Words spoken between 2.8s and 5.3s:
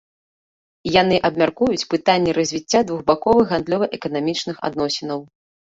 двухбаковых гандлёва-эканамічных адносінаў.